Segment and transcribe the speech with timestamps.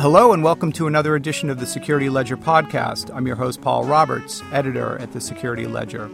[0.00, 3.14] Hello, and welcome to another edition of the Security Ledger podcast.
[3.14, 6.06] I'm your host, Paul Roberts, editor at the Security Ledger.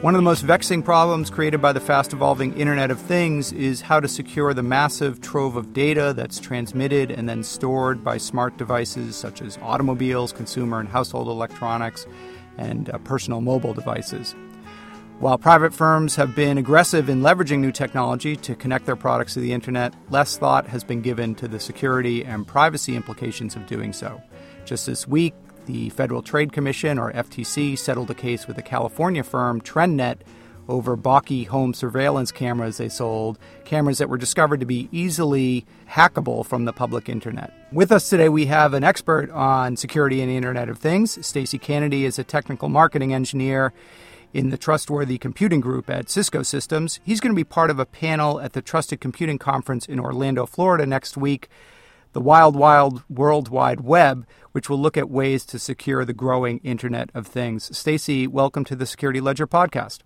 [0.00, 3.82] One of the most vexing problems created by the fast evolving Internet of Things is
[3.82, 8.56] how to secure the massive trove of data that's transmitted and then stored by smart
[8.56, 12.06] devices such as automobiles, consumer and household electronics,
[12.56, 14.34] and uh, personal mobile devices.
[15.18, 19.40] While private firms have been aggressive in leveraging new technology to connect their products to
[19.40, 23.94] the internet, less thought has been given to the security and privacy implications of doing
[23.94, 24.20] so.
[24.66, 25.32] Just this week,
[25.64, 30.18] the Federal Trade Commission, or FTC, settled a case with a California firm, TrendNet,
[30.68, 36.44] over balky home surveillance cameras they sold, cameras that were discovered to be easily hackable
[36.44, 37.54] from the public internet.
[37.72, 41.24] With us today, we have an expert on security and the Internet of Things.
[41.24, 43.72] Stacy Cannady is a technical marketing engineer
[44.36, 47.00] in the Trustworthy Computing Group at Cisco Systems.
[47.02, 50.44] He's going to be part of a panel at the Trusted Computing Conference in Orlando,
[50.44, 51.48] Florida next week,
[52.12, 56.58] the Wild Wild World Wide Web, which will look at ways to secure the growing
[56.58, 57.74] Internet of Things.
[57.74, 60.00] Stacy, welcome to the Security Ledger podcast.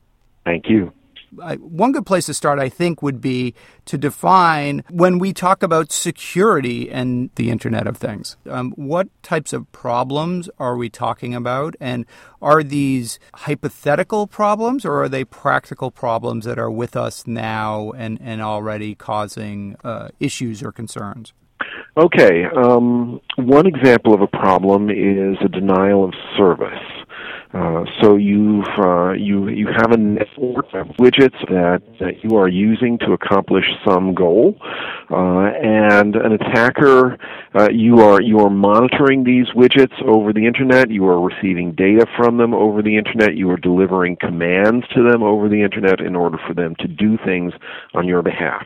[0.44, 0.92] Thank you
[1.32, 3.54] one good place to start, I think, would be
[3.86, 8.36] to define when we talk about security and the Internet of Things.
[8.48, 11.74] Um, what types of problems are we talking about?
[11.80, 12.06] And
[12.42, 18.18] are these hypothetical problems or are they practical problems that are with us now and,
[18.20, 21.32] and already causing uh, issues or concerns?
[21.96, 22.44] Okay.
[22.56, 26.78] Um, one example of a problem is a denial of service.
[27.52, 32.46] Uh, so you've uh, you you have a network of widgets that, that you are
[32.46, 34.56] using to accomplish some goal,
[35.10, 37.18] uh, and an attacker
[37.58, 40.92] uh, you are you are monitoring these widgets over the internet.
[40.92, 43.34] You are receiving data from them over the internet.
[43.34, 47.18] You are delivering commands to them over the internet in order for them to do
[47.24, 47.52] things
[47.94, 48.64] on your behalf.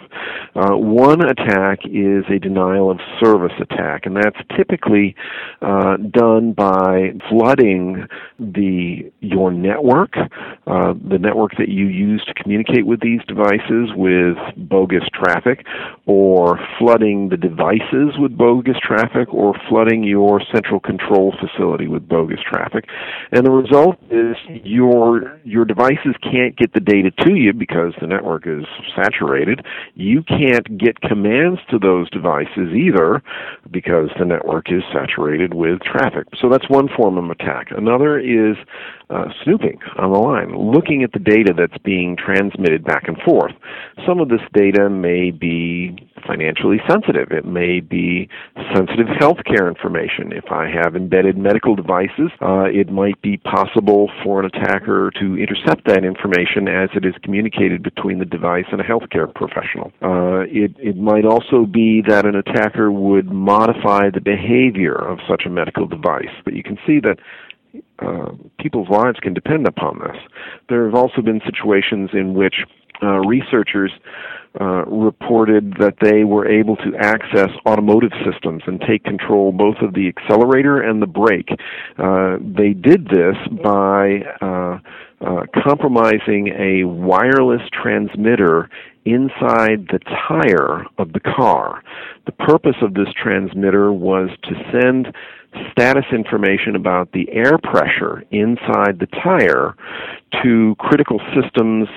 [0.54, 5.16] Uh, one attack is a denial of service attack, and that's typically
[5.62, 8.06] done by flooding
[8.38, 8.73] the
[9.20, 15.04] your network, uh, the network that you use to communicate with these devices with bogus
[15.12, 15.64] traffic,
[16.06, 22.40] or flooding the devices with bogus traffic, or flooding your central control facility with bogus
[22.50, 22.84] traffic.
[23.32, 28.06] And the result is your your devices can't get the data to you because the
[28.06, 28.64] network is
[28.96, 29.64] saturated.
[29.94, 33.22] You can't get commands to those devices either
[33.70, 36.26] because the network is saturated with traffic.
[36.40, 37.68] So that's one form of attack.
[37.70, 38.56] Another is
[39.10, 43.52] uh, snooping on the line, looking at the data that's being transmitted back and forth.
[44.06, 47.30] Some of this data may be financially sensitive.
[47.30, 48.28] It may be
[48.74, 50.32] sensitive healthcare information.
[50.32, 55.36] If I have embedded medical devices, uh, it might be possible for an attacker to
[55.36, 59.92] intercept that information as it is communicated between the device and a healthcare professional.
[60.02, 65.42] Uh, it, it might also be that an attacker would modify the behavior of such
[65.46, 66.32] a medical device.
[66.44, 67.18] But you can see that
[68.00, 68.30] uh,
[68.60, 70.16] people's lives can depend upon this.
[70.68, 72.54] There have also been situations in which
[73.02, 73.92] uh, researchers
[74.60, 79.94] uh, reported that they were able to access automotive systems and take control both of
[79.94, 81.48] the accelerator and the brake.
[81.98, 83.34] Uh, they did this
[83.64, 84.78] by uh,
[85.20, 88.68] uh, compromising a wireless transmitter
[89.04, 91.82] inside the tire of the car.
[92.26, 95.14] The purpose of this transmitter was to send
[95.70, 99.74] status information about the air pressure inside the tire
[100.42, 101.88] to critical systems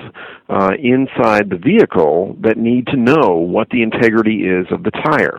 [0.48, 5.38] uh, inside the vehicle that need to know what the integrity is of the tire.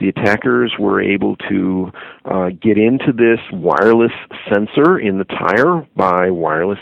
[0.00, 1.90] The attackers were able to
[2.24, 4.12] uh, get into this wireless
[4.52, 6.78] sensor in the tire by wireless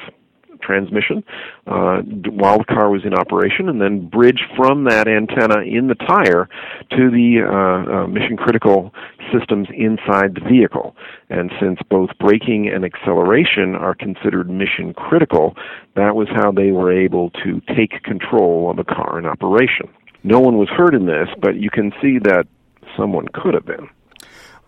[0.66, 1.22] transmission
[1.66, 5.94] uh, while the car was in operation, and then bridge from that antenna in the
[5.94, 6.48] tire
[6.90, 8.92] to the uh, uh, mission critical
[9.32, 10.96] systems inside the vehicle.
[11.30, 15.54] And since both braking and acceleration are considered mission critical,
[15.94, 19.88] that was how they were able to take control of a car in operation.
[20.24, 22.46] No one was hurt in this, but you can see that
[22.96, 23.88] someone could have been.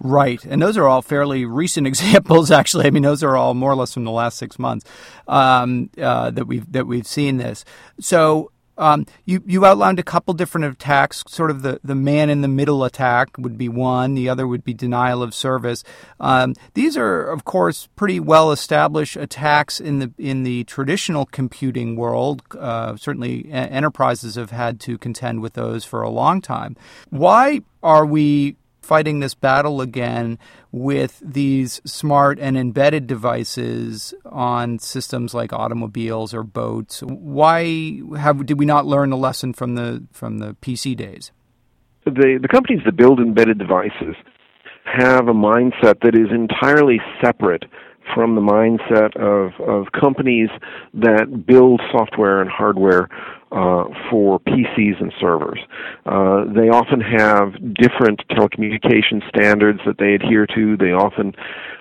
[0.01, 2.51] Right, and those are all fairly recent examples.
[2.51, 4.87] Actually, I mean, those are all more or less from the last six months
[5.27, 7.65] um, uh, that we've that we've seen this.
[8.01, 11.25] So, um, you you outlined a couple different attacks.
[11.27, 14.15] Sort of the, the man in the middle attack would be one.
[14.15, 15.83] The other would be denial of service.
[16.21, 21.97] Um, these are, of course, pretty well established attacks in the in the traditional computing
[21.97, 22.43] world.
[22.57, 26.77] Uh, certainly, enterprises have had to contend with those for a long time.
[27.11, 28.57] Why are we
[28.89, 30.39] fighting this battle again
[30.73, 37.01] with these smart and embedded devices on systems like automobiles or boats.
[37.03, 41.33] Why have did we not learn the lesson from the from the PC days?
[42.07, 44.17] The the companies that build embedded devices
[44.85, 47.65] have a mindset that is entirely separate
[48.15, 50.49] from the mindset of, of companies
[50.95, 53.09] that build software and hardware
[53.51, 55.59] uh, for PCs and servers.
[56.05, 60.77] Uh, they often have different telecommunication standards that they adhere to.
[60.77, 61.35] They often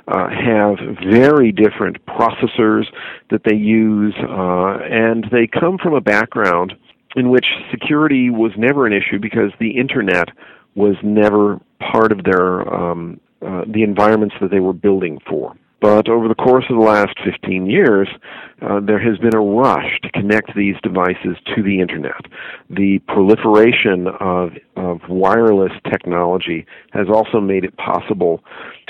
[0.07, 2.85] uh, have very different processors
[3.29, 6.73] that they use, uh, and they come from a background
[7.15, 10.29] in which security was never an issue because the internet
[10.75, 15.55] was never part of their um, uh, the environments that they were building for.
[15.79, 18.07] But over the course of the last 15 years,
[18.61, 22.21] uh, there has been a rush to connect these devices to the internet.
[22.69, 28.43] The proliferation of, of wireless technology has also made it possible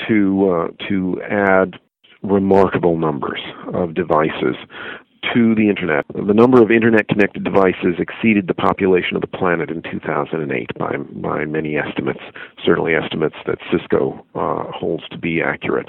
[0.08, 1.74] to, uh, to add
[2.22, 3.40] remarkable numbers
[3.74, 4.56] of devices
[5.34, 6.04] to the internet.
[6.14, 10.96] The number of internet connected devices exceeded the population of the planet in 2008 by
[10.96, 12.20] by many estimates.
[12.64, 15.88] Certainly, estimates that Cisco uh, holds to be accurate.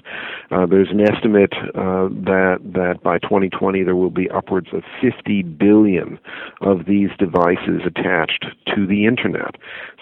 [0.51, 5.43] Uh, there's an estimate uh, that that by 2020 there will be upwards of 50
[5.43, 6.19] billion
[6.61, 8.45] of these devices attached
[8.75, 9.55] to the internet.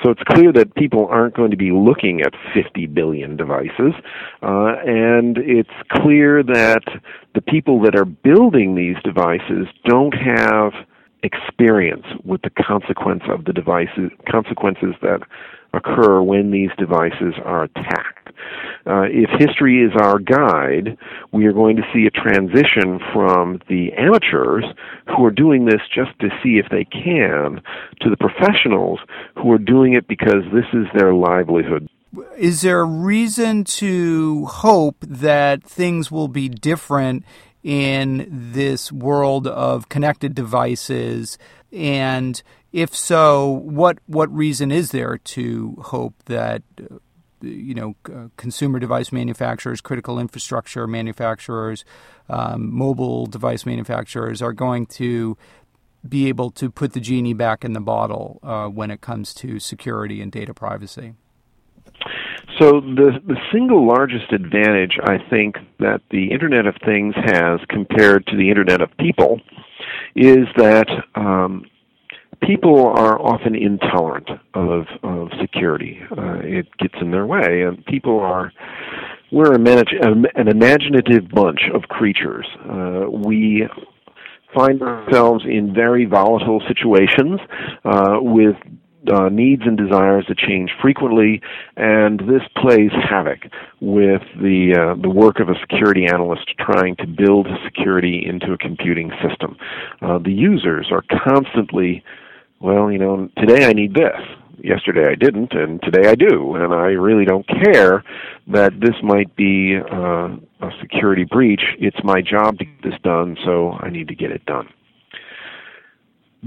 [0.04, 3.94] So it's clear that people aren't going to be looking at 50 billion devices,
[4.42, 6.84] uh, and it's clear that
[7.36, 9.17] the people that are building these devices
[9.86, 10.74] don't have
[11.24, 15.20] experience with the consequence of the devices consequences that
[15.74, 18.30] occur when these devices are attacked.
[18.86, 20.98] Uh, if history is our guide,
[21.34, 24.64] we are going to see a transition from the amateurs
[25.08, 27.62] who are doing this just to see if they can
[28.02, 29.00] to the professionals
[29.36, 31.90] who are doing it because this is their livelihood
[32.38, 37.24] is there a reason to hope that things will be different
[37.64, 41.38] in this world of connected devices?
[41.72, 46.64] And if so, what what reason is there to hope that
[47.42, 47.96] you know
[48.38, 51.86] consumer device manufacturers, critical infrastructure manufacturers,
[52.30, 55.38] um, mobile device manufacturers are going to
[56.08, 59.60] be able to put the genie back in the bottle uh, when it comes to
[59.60, 61.14] security and data privacy?
[62.60, 68.26] So the the single largest advantage I think that the Internet of Things has compared
[68.28, 69.40] to the Internet of People
[70.16, 71.66] is that um,
[72.42, 76.00] people are often intolerant of of security.
[76.12, 78.52] Uh, it gets in their way, and people are
[79.32, 82.48] we're an imaginative bunch of creatures.
[82.68, 83.68] Uh, we
[84.56, 87.40] find ourselves in very volatile situations
[87.84, 88.56] uh, with
[89.10, 91.42] uh, needs and desires that change frequently,
[91.76, 93.40] and this plays havoc
[93.80, 98.58] with the uh, the work of a security analyst trying to build security into a
[98.58, 99.58] computing system.
[100.02, 102.04] Uh, the users are constantly,
[102.60, 104.20] well, you know, today I need this.
[104.60, 108.04] Yesterday I didn't, and today I do, and I really don't care
[108.48, 110.30] that this might be uh,
[110.62, 111.62] a security breach.
[111.80, 114.68] It's my job to get this done, so I need to get it done.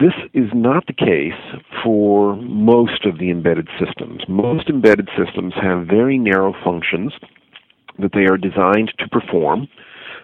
[0.00, 4.22] This is not the case for most of the embedded systems.
[4.28, 7.12] Most embedded systems have very narrow functions
[7.98, 9.68] that they are designed to perform.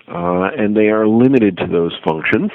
[0.08, 2.52] Uh, and they are limited to those functions.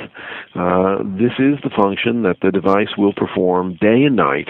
[0.56, 4.48] Uh, this is the function that the device will perform day and night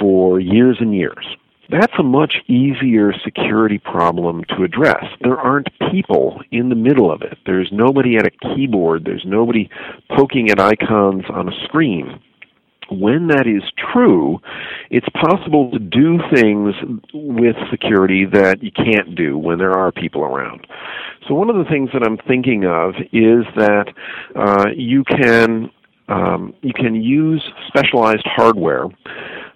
[0.00, 1.26] for years and years.
[1.70, 5.04] That's a much easier security problem to address.
[5.20, 7.36] There aren't people in the middle of it.
[7.44, 9.04] There's nobody at a keyboard.
[9.04, 9.68] There's nobody
[10.16, 12.20] poking at icons on a screen.
[12.90, 14.38] When that is true,
[14.90, 16.74] it's possible to do things
[17.12, 20.66] with security that you can't do when there are people around.
[21.26, 23.92] So one of the things that I'm thinking of is that
[24.34, 25.70] uh, you can
[26.08, 28.86] um, you can use specialized hardware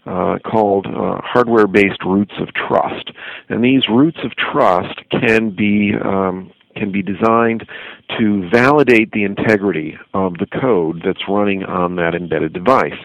[0.06, 3.11] uh, called uh, hardware based roots of trust.
[3.49, 7.66] And these roots of trust can be um, can be designed
[8.18, 12.99] to validate the integrity of the code that's running on that embedded device.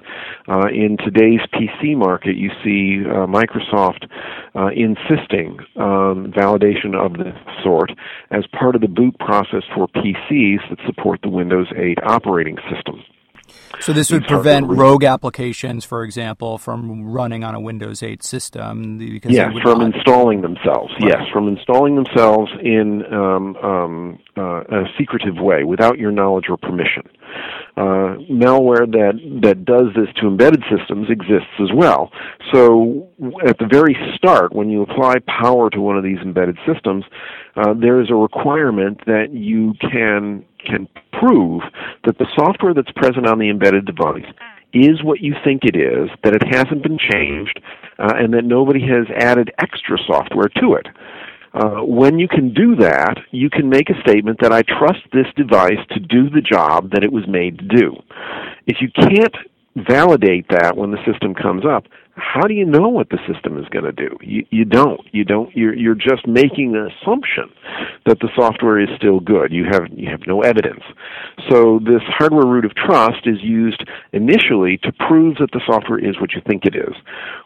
[0.48, 4.08] Uh, in today's PC market, you see uh, Microsoft
[4.56, 7.92] uh, insisting on validation of this sort
[8.32, 13.04] as part of the boot process for PCs that support the Windows 8 operating system.
[13.80, 18.98] So this would prevent rogue applications, for example, from running on a Windows 8 system.
[18.98, 19.96] Because yes, from not...
[19.96, 20.94] installing themselves.
[21.00, 21.12] Right.
[21.12, 26.58] Yes, from installing themselves in um, um, uh, a secretive way without your knowledge or
[26.58, 27.04] permission.
[27.78, 32.12] Uh, malware that that does this to embedded systems exists as well.
[32.52, 33.08] So
[33.48, 37.06] at the very start, when you apply power to one of these embedded systems,
[37.56, 40.88] uh, there is a requirement that you can can
[41.20, 41.62] prove
[42.04, 44.26] that the software that's present on the embedded device
[44.74, 47.62] is what you think it is, that it hasn't been changed,
[48.00, 50.88] uh, and that nobody has added extra software to it.
[51.58, 55.26] Uh, when you can do that, you can make a statement that I trust this
[55.36, 57.96] device to do the job that it was made to do.
[58.68, 59.36] If you can't
[59.76, 61.86] validate that when the system comes up,
[62.18, 64.18] how do you know what the system is going to do?
[64.22, 65.02] You, you don't.
[65.12, 65.56] You don't.
[65.56, 67.50] You're, you're just making an assumption
[68.06, 69.52] that the software is still good.
[69.52, 70.82] You have you have no evidence.
[71.50, 73.84] So this hardware root of trust is used
[74.14, 76.96] initially to prove that the software is what you think it is.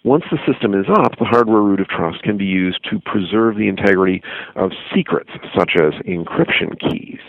[0.04, 3.58] Once the system is up, the hardware root of trust can be used to preserve
[3.58, 4.24] the integrity
[4.56, 7.20] of secrets such as encryption keys.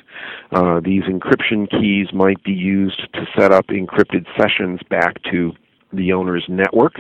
[0.52, 5.52] Uh, these encryption keys might be used to set up encrypted sessions back to
[5.92, 6.94] the owner's network.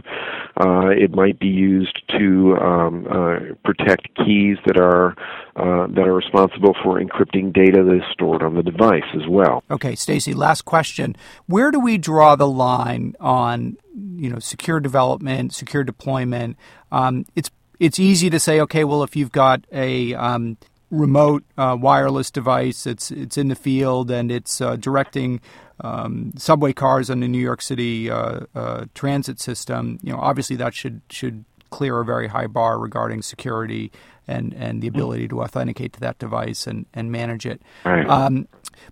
[0.60, 5.14] Uh, it might be used to um, uh, protect keys that are
[5.54, 9.62] uh, that are responsible for encrypting data that is stored on the device as well.
[9.70, 10.32] Okay, Stacy.
[10.34, 16.56] Last question: Where do we draw the line on you know secure development, secure deployment?
[16.90, 17.50] Um, it's
[17.82, 20.56] it's easy to say, okay, well, if you've got a um,
[20.92, 22.86] remote uh, wireless device.
[22.86, 25.40] It's it's in the field and it's uh, directing
[25.80, 29.98] um, subway cars on the New York City uh, uh, transit system.
[30.02, 33.90] You know, obviously that should should clear a very high bar regarding security
[34.28, 37.60] and, and the ability to authenticate to that device and, and manage it.
[37.84, 38.06] Right.
[38.06, 38.46] Um,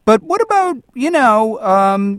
[0.04, 2.18] but what about you know um,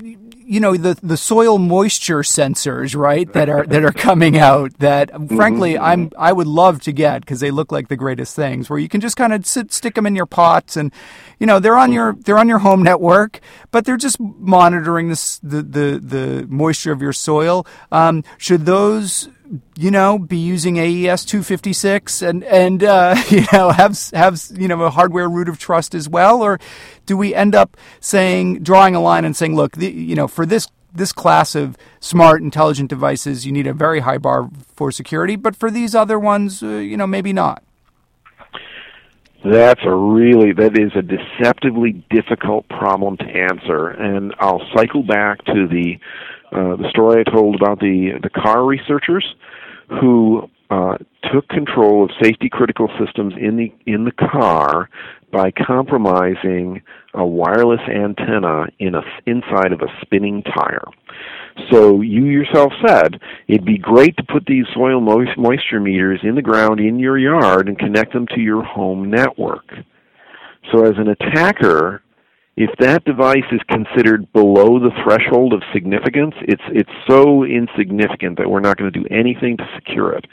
[0.51, 5.09] you know the the soil moisture sensors right that are that are coming out that
[5.29, 5.83] frankly mm-hmm.
[5.83, 8.89] I'm I would love to get because they look like the greatest things where you
[8.89, 10.91] can just kind of sit stick them in your pots and
[11.39, 13.39] you know they're on your they're on your home network
[13.71, 19.29] but they're just monitoring this the the, the moisture of your soil um, should those
[19.75, 24.81] you know, be using AES 256 and and uh, you know have have you know
[24.83, 26.59] a hardware root of trust as well, or
[27.05, 30.45] do we end up saying drawing a line and saying, look, the, you know, for
[30.45, 35.35] this this class of smart, intelligent devices, you need a very high bar for security,
[35.35, 37.63] but for these other ones, uh, you know, maybe not.
[39.43, 45.43] That's a really that is a deceptively difficult problem to answer, and I'll cycle back
[45.45, 45.97] to the
[46.51, 49.25] uh, the story I told about the the car researchers
[49.99, 50.97] who uh,
[51.33, 54.89] took control of safety critical systems in the in the car
[55.31, 56.81] by compromising
[57.13, 60.85] a wireless antenna in a inside of a spinning tire.
[61.69, 66.41] So you yourself said it'd be great to put these soil moisture meters in the
[66.41, 69.73] ground in your yard and connect them to your home network.
[70.71, 72.01] So as an attacker,
[72.57, 78.49] if that device is considered below the threshold of significance, it's it's so insignificant that
[78.49, 80.25] we're not going to do anything to secure it.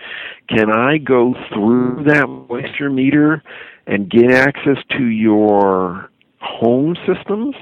[0.49, 3.43] Can I go through that moisture meter
[3.87, 6.11] and get access to your
[6.41, 7.55] home systems?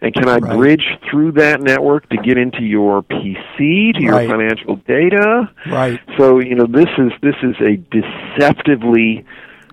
[0.00, 0.56] And can I right.
[0.56, 4.28] bridge through that network to get into your PC, to your right.
[4.28, 5.50] financial data?
[5.70, 6.00] Right.
[6.18, 9.24] So, you know, this is this is a deceptively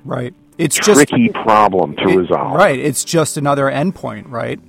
[0.06, 2.54] right it's just a tricky just, problem to it, resolve.
[2.56, 2.80] Right.
[2.80, 4.60] It's just another endpoint, right?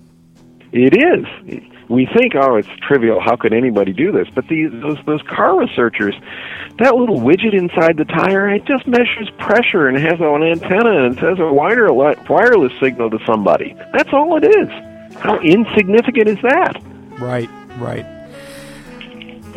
[0.72, 1.64] It is.
[1.88, 3.20] We think, oh, it's trivial.
[3.20, 4.28] How could anybody do this?
[4.34, 6.14] But these those those car researchers,
[6.78, 11.18] that little widget inside the tire, it just measures pressure and has an antenna and
[11.18, 13.74] says a wire, wireless signal to somebody.
[13.94, 14.68] That's all it is.
[15.16, 16.82] How insignificant is that?
[17.18, 17.48] Right.
[17.78, 18.04] Right.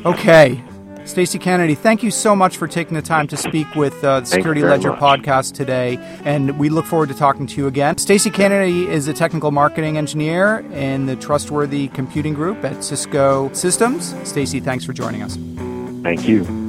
[0.06, 0.64] Okay.
[1.12, 4.26] Stacy Cannady, thank you so much for taking the time to speak with uh, the
[4.26, 5.00] Security Ledger much.
[5.02, 7.98] podcast today, and we look forward to talking to you again.
[7.98, 14.16] Stacy Cannady is a technical marketing engineer in the Trustworthy Computing Group at Cisco Systems.
[14.24, 15.36] Stacy, thanks for joining us.
[16.02, 16.61] Thank you.